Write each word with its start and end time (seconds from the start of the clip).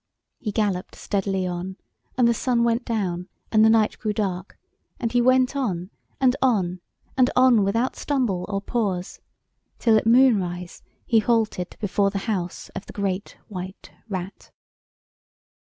He 0.39 0.51
galloped 0.51 0.95
steadily 0.95 1.45
on, 1.45 1.77
and 2.17 2.27
the 2.27 2.33
sun 2.33 2.63
went 2.63 2.83
down 2.85 3.29
and 3.51 3.63
the 3.63 3.69
night 3.69 3.99
grew 3.99 4.13
dark, 4.13 4.57
and 4.99 5.11
he 5.11 5.21
went 5.21 5.55
on, 5.55 5.91
and 6.19 6.35
on, 6.41 6.81
and 7.15 7.29
on 7.35 7.63
without 7.63 7.95
stumble 7.95 8.43
or 8.49 8.61
pause, 8.63 9.19
till 9.77 9.95
at 9.97 10.07
moonrise 10.07 10.81
he 11.05 11.19
halted 11.19 11.77
before 11.79 12.09
the 12.09 12.17
house 12.25 12.69
of 12.69 12.87
the 12.87 12.93
Great 12.93 13.37
White 13.47 13.91
Rat. 14.09 14.49